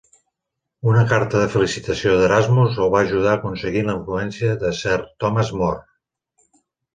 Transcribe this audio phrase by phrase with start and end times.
[0.93, 5.53] Una carta de felicitació d'Erasmus el va ajudar a aconseguir la influència de Sir Thomas
[5.61, 5.85] More.